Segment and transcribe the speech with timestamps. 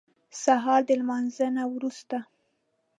[0.43, 2.17] سهار د لمانځه وروسته.